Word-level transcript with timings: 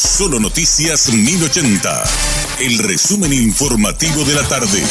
Solo 0.00 0.40
Noticias 0.40 1.12
1080. 1.12 2.04
El 2.60 2.78
resumen 2.78 3.34
informativo 3.34 4.24
de 4.24 4.34
la 4.34 4.42
tarde. 4.48 4.82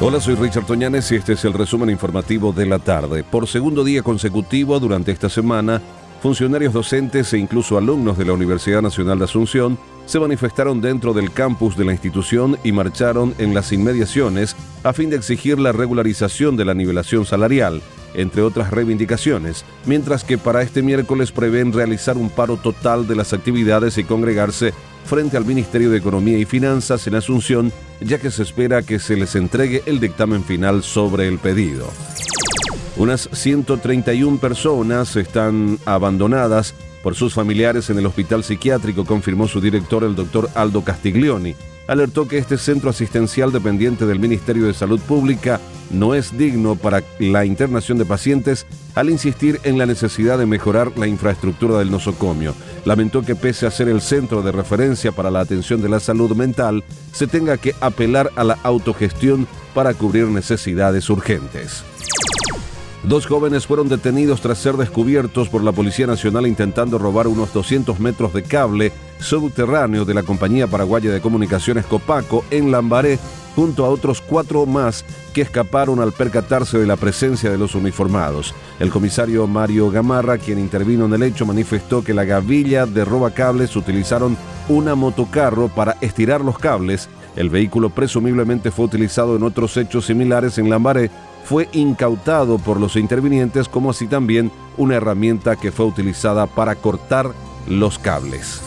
Hola, 0.00 0.22
soy 0.22 0.36
Richard 0.36 0.64
Toñanes 0.64 1.12
y 1.12 1.16
este 1.16 1.34
es 1.34 1.44
el 1.44 1.52
resumen 1.52 1.90
informativo 1.90 2.50
de 2.50 2.64
la 2.64 2.78
tarde. 2.78 3.24
Por 3.24 3.46
segundo 3.46 3.84
día 3.84 4.02
consecutivo 4.02 4.80
durante 4.80 5.12
esta 5.12 5.28
semana, 5.28 5.82
funcionarios 6.22 6.72
docentes 6.72 7.30
e 7.34 7.38
incluso 7.38 7.76
alumnos 7.76 8.16
de 8.16 8.24
la 8.24 8.32
Universidad 8.32 8.80
Nacional 8.80 9.18
de 9.18 9.26
Asunción 9.26 9.78
se 10.06 10.18
manifestaron 10.18 10.80
dentro 10.80 11.12
del 11.12 11.30
campus 11.30 11.76
de 11.76 11.84
la 11.84 11.92
institución 11.92 12.58
y 12.64 12.72
marcharon 12.72 13.34
en 13.36 13.52
las 13.52 13.70
inmediaciones 13.70 14.56
a 14.82 14.94
fin 14.94 15.10
de 15.10 15.16
exigir 15.16 15.58
la 15.58 15.72
regularización 15.72 16.56
de 16.56 16.64
la 16.64 16.72
nivelación 16.72 17.26
salarial 17.26 17.82
entre 18.14 18.42
otras 18.42 18.70
reivindicaciones, 18.70 19.64
mientras 19.86 20.24
que 20.24 20.38
para 20.38 20.62
este 20.62 20.82
miércoles 20.82 21.32
prevén 21.32 21.72
realizar 21.72 22.16
un 22.16 22.30
paro 22.30 22.56
total 22.56 23.06
de 23.06 23.16
las 23.16 23.32
actividades 23.32 23.98
y 23.98 24.04
congregarse 24.04 24.72
frente 25.04 25.36
al 25.36 25.44
Ministerio 25.44 25.90
de 25.90 25.98
Economía 25.98 26.38
y 26.38 26.44
Finanzas 26.44 27.06
en 27.06 27.14
Asunción, 27.14 27.72
ya 28.00 28.18
que 28.18 28.30
se 28.30 28.42
espera 28.42 28.82
que 28.82 28.98
se 28.98 29.16
les 29.16 29.34
entregue 29.34 29.82
el 29.86 30.00
dictamen 30.00 30.44
final 30.44 30.82
sobre 30.82 31.28
el 31.28 31.38
pedido. 31.38 31.88
Unas 32.96 33.28
131 33.32 34.38
personas 34.38 35.14
están 35.16 35.78
abandonadas 35.86 36.74
por 37.02 37.14
sus 37.14 37.32
familiares 37.32 37.90
en 37.90 37.98
el 37.98 38.06
hospital 38.06 38.42
psiquiátrico, 38.42 39.04
confirmó 39.04 39.46
su 39.46 39.60
director, 39.60 40.02
el 40.04 40.16
doctor 40.16 40.50
Aldo 40.54 40.82
Castiglioni 40.82 41.54
alertó 41.88 42.28
que 42.28 42.38
este 42.38 42.56
centro 42.58 42.90
asistencial 42.90 43.50
dependiente 43.50 44.06
del 44.06 44.20
Ministerio 44.20 44.66
de 44.66 44.74
Salud 44.74 45.00
Pública 45.00 45.60
no 45.90 46.14
es 46.14 46.36
digno 46.36 46.76
para 46.76 47.02
la 47.18 47.44
internación 47.44 47.98
de 47.98 48.04
pacientes 48.04 48.66
al 48.94 49.10
insistir 49.10 49.58
en 49.64 49.78
la 49.78 49.86
necesidad 49.86 50.38
de 50.38 50.46
mejorar 50.46 50.96
la 50.96 51.06
infraestructura 51.06 51.78
del 51.78 51.90
nosocomio. 51.90 52.54
Lamentó 52.84 53.22
que 53.22 53.34
pese 53.34 53.66
a 53.66 53.70
ser 53.70 53.88
el 53.88 54.02
centro 54.02 54.42
de 54.42 54.52
referencia 54.52 55.12
para 55.12 55.30
la 55.30 55.40
atención 55.40 55.80
de 55.80 55.88
la 55.88 55.98
salud 55.98 56.36
mental, 56.36 56.84
se 57.12 57.26
tenga 57.26 57.56
que 57.56 57.74
apelar 57.80 58.30
a 58.36 58.44
la 58.44 58.58
autogestión 58.62 59.48
para 59.74 59.94
cubrir 59.94 60.26
necesidades 60.26 61.08
urgentes. 61.08 61.84
Dos 63.04 63.26
jóvenes 63.26 63.66
fueron 63.66 63.88
detenidos 63.88 64.40
tras 64.40 64.58
ser 64.58 64.76
descubiertos 64.76 65.48
por 65.48 65.62
la 65.62 65.72
Policía 65.72 66.06
Nacional 66.06 66.46
intentando 66.46 66.98
robar 66.98 67.28
unos 67.28 67.52
200 67.52 68.00
metros 68.00 68.32
de 68.34 68.42
cable 68.42 68.92
subterráneo 69.20 70.04
de 70.04 70.14
la 70.14 70.24
Compañía 70.24 70.66
Paraguaya 70.66 71.10
de 71.10 71.20
Comunicaciones 71.20 71.86
Copaco 71.86 72.44
en 72.50 72.72
Lambaré, 72.72 73.18
junto 73.54 73.84
a 73.84 73.88
otros 73.88 74.20
cuatro 74.20 74.66
más 74.66 75.04
que 75.32 75.42
escaparon 75.42 76.00
al 76.00 76.12
percatarse 76.12 76.78
de 76.78 76.86
la 76.86 76.96
presencia 76.96 77.50
de 77.50 77.58
los 77.58 77.74
uniformados. 77.74 78.54
El 78.78 78.90
comisario 78.90 79.46
Mario 79.46 79.90
Gamarra, 79.90 80.38
quien 80.38 80.58
intervino 80.58 81.06
en 81.06 81.14
el 81.14 81.22
hecho, 81.22 81.46
manifestó 81.46 82.02
que 82.02 82.14
la 82.14 82.24
gavilla 82.24 82.84
de 82.84 83.04
robacables 83.04 83.74
utilizaron 83.76 84.36
una 84.68 84.94
motocarro 84.94 85.68
para 85.68 85.96
estirar 86.00 86.40
los 86.40 86.58
cables. 86.58 87.08
El 87.36 87.48
vehículo 87.48 87.90
presumiblemente 87.90 88.70
fue 88.70 88.86
utilizado 88.86 89.36
en 89.36 89.44
otros 89.44 89.76
hechos 89.76 90.06
similares 90.06 90.58
en 90.58 90.68
Lambaré, 90.68 91.10
fue 91.48 91.66
incautado 91.72 92.58
por 92.58 92.78
los 92.78 92.94
intervinientes 92.96 93.70
como 93.70 93.88
así 93.88 94.06
también 94.06 94.52
una 94.76 94.96
herramienta 94.96 95.56
que 95.56 95.72
fue 95.72 95.86
utilizada 95.86 96.46
para 96.46 96.74
cortar 96.74 97.32
los 97.66 97.98
cables. 97.98 98.60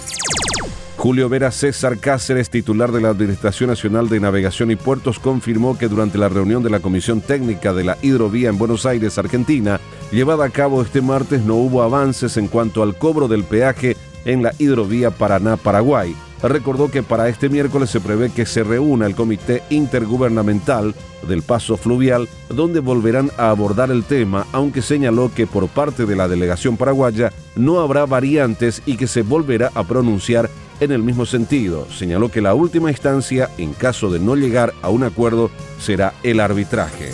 Julio 0.98 1.30
Vera 1.30 1.52
César 1.52 2.00
Cáceres, 2.00 2.50
titular 2.50 2.92
de 2.92 3.02
la 3.02 3.10
Administración 3.10 3.70
Nacional 3.70 4.10
de 4.10 4.20
Navegación 4.20 4.72
y 4.72 4.76
Puertos, 4.76 5.20
confirmó 5.20 5.78
que 5.78 5.88
durante 5.88 6.18
la 6.18 6.28
reunión 6.28 6.64
de 6.64 6.72
la 6.72 6.80
Comisión 6.80 7.22
Técnica 7.22 7.72
de 7.72 7.84
la 7.84 8.00
Hidrovía 8.02 8.50
en 8.50 8.58
Buenos 8.58 8.88
Aires, 8.88 9.20
Argentina, 9.20 9.80
llevada 10.12 10.46
a 10.46 10.50
cabo 10.50 10.82
este 10.82 11.02
martes, 11.02 11.44
no 11.44 11.56
hubo 11.58 11.84
avances 11.84 12.36
en 12.38 12.48
cuanto 12.48 12.82
al 12.82 12.98
cobro 12.98 13.28
del 13.28 13.44
peaje 13.44 13.96
en 14.26 14.42
la 14.42 14.54
hidrovía 14.58 15.12
Paraná-Paraguay. 15.12 16.16
Recordó 16.44 16.90
que 16.90 17.04
para 17.04 17.30
este 17.30 17.50
miércoles 17.50 17.90
se 17.90 18.00
prevé 18.00 18.32
que 18.32 18.46
se 18.46 18.64
reúna 18.64 19.06
el 19.06 19.16
Comité 19.16 19.62
Intergubernamental 19.70 20.96
del 21.28 21.44
Paso 21.44 21.78
Fluvial, 21.78 22.28
donde 22.50 22.80
volverán 22.80 23.32
a 23.38 23.50
abordar 23.50 23.92
el 23.92 24.04
tema, 24.04 24.48
aunque 24.52 24.82
señaló 24.82 25.32
que 25.34 25.46
por 25.46 25.68
parte 25.68 26.06
de 26.06 26.16
la 26.16 26.28
delegación 26.28 26.78
paraguaya 26.78 27.32
no 27.56 27.80
habrá 27.80 28.06
variantes 28.06 28.82
y 28.86 28.98
que 28.98 29.08
se 29.08 29.22
volverá 29.22 29.72
a 29.76 29.84
pronunciar 29.84 30.50
en 30.80 30.92
el 30.92 31.04
mismo 31.04 31.26
sentido. 31.26 31.88
Señaló 31.92 32.30
que 32.30 32.42
la 32.42 32.56
última 32.56 32.90
instancia, 32.90 33.50
en 33.58 33.74
caso 33.74 34.10
de 34.10 34.20
no 34.20 34.36
llegar 34.36 34.74
a 34.82 34.90
un 34.90 35.04
acuerdo, 35.04 35.52
será 35.80 36.14
el 36.24 36.40
arbitraje. 36.40 37.14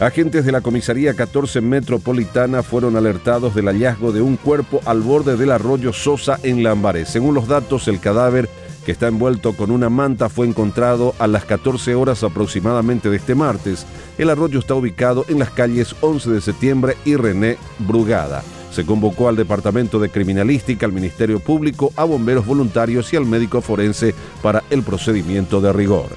Agentes 0.00 0.44
de 0.44 0.50
la 0.50 0.60
Comisaría 0.60 1.14
14 1.14 1.60
Metropolitana 1.60 2.64
fueron 2.64 2.96
alertados 2.96 3.54
del 3.54 3.66
hallazgo 3.66 4.10
de 4.10 4.22
un 4.22 4.36
cuerpo 4.36 4.80
al 4.86 5.02
borde 5.02 5.36
del 5.36 5.52
arroyo 5.52 5.92
Sosa 5.92 6.40
en 6.42 6.64
Lambaré. 6.64 7.06
Según 7.06 7.34
los 7.34 7.46
datos, 7.46 7.86
el 7.86 8.00
cadáver 8.00 8.48
que 8.84 8.90
está 8.90 9.06
envuelto 9.06 9.52
con 9.52 9.70
una 9.70 9.88
manta 9.90 10.28
fue 10.28 10.48
encontrado 10.48 11.14
a 11.20 11.28
las 11.28 11.44
14 11.44 11.94
horas 11.94 12.24
aproximadamente 12.24 13.08
de 13.08 13.16
este 13.16 13.36
martes. 13.36 13.86
El 14.18 14.30
arroyo 14.30 14.58
está 14.58 14.74
ubicado 14.74 15.24
en 15.28 15.38
las 15.38 15.50
calles 15.50 15.94
11 16.00 16.28
de 16.28 16.40
septiembre 16.40 16.96
y 17.04 17.14
René 17.14 17.56
Brugada. 17.78 18.42
Se 18.72 18.84
convocó 18.84 19.28
al 19.28 19.36
Departamento 19.36 20.00
de 20.00 20.10
Criminalística, 20.10 20.86
al 20.86 20.92
Ministerio 20.92 21.38
Público, 21.38 21.92
a 21.94 22.02
bomberos 22.02 22.44
voluntarios 22.44 23.12
y 23.12 23.16
al 23.16 23.26
médico 23.26 23.60
forense 23.60 24.12
para 24.42 24.64
el 24.70 24.82
procedimiento 24.82 25.60
de 25.60 25.72
rigor. 25.72 26.08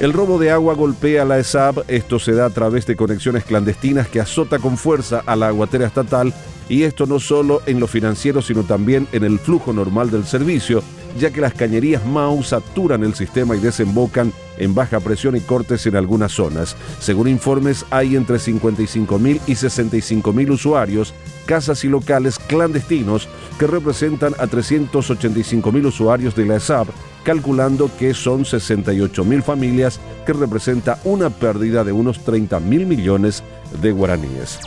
El 0.00 0.14
robo 0.14 0.38
de 0.38 0.50
agua 0.50 0.72
golpea 0.72 1.22
a 1.22 1.24
la 1.26 1.38
ESAB, 1.38 1.84
esto 1.86 2.18
se 2.18 2.32
da 2.32 2.46
a 2.46 2.50
través 2.50 2.86
de 2.86 2.96
conexiones 2.96 3.44
clandestinas 3.44 4.08
que 4.08 4.18
azota 4.18 4.58
con 4.58 4.78
fuerza 4.78 5.22
a 5.26 5.36
la 5.36 5.48
aguatera 5.48 5.86
estatal. 5.86 6.32
Y 6.70 6.84
esto 6.84 7.04
no 7.04 7.20
solo 7.20 7.60
en 7.66 7.80
lo 7.80 7.86
financiero 7.86 8.40
sino 8.40 8.62
también 8.62 9.06
en 9.12 9.24
el 9.24 9.38
flujo 9.38 9.74
normal 9.74 10.10
del 10.10 10.24
servicio, 10.24 10.82
ya 11.18 11.30
que 11.30 11.40
las 11.40 11.54
cañerías 11.54 12.04
MAU 12.04 12.42
saturan 12.42 13.04
el 13.04 13.14
sistema 13.14 13.56
y 13.56 13.60
desembocan 13.60 14.32
en 14.58 14.74
baja 14.74 15.00
presión 15.00 15.36
y 15.36 15.40
cortes 15.40 15.86
en 15.86 15.96
algunas 15.96 16.32
zonas. 16.32 16.76
Según 17.00 17.28
informes, 17.28 17.84
hay 17.90 18.16
entre 18.16 18.36
55.000 18.36 19.40
y 19.46 19.52
65.000 19.52 20.50
usuarios, 20.50 21.14
casas 21.46 21.84
y 21.84 21.88
locales 21.88 22.38
clandestinos 22.38 23.28
que 23.58 23.66
representan 23.66 24.34
a 24.38 24.46
385.000 24.46 25.86
usuarios 25.86 26.34
de 26.34 26.46
la 26.46 26.56
ESAP, 26.56 26.88
calculando 27.24 27.90
que 27.98 28.14
son 28.14 28.44
68.000 28.44 29.42
familias, 29.42 30.00
que 30.26 30.32
representa 30.32 30.98
una 31.04 31.30
pérdida 31.30 31.84
de 31.84 31.92
unos 31.92 32.24
30.000 32.24 32.60
millones 32.86 33.42
de 33.80 33.92
guaraníes. 33.92 34.58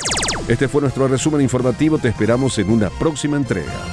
Este 0.48 0.68
fue 0.68 0.82
nuestro 0.82 1.08
resumen 1.08 1.42
informativo, 1.42 1.98
te 1.98 2.10
esperamos 2.10 2.58
en 2.58 2.70
una 2.70 2.90
próxima 2.90 3.38
entrega. 3.38 3.93